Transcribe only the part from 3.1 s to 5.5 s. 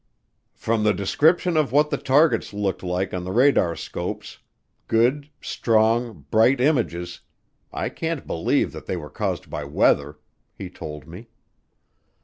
on the radarscopes, good,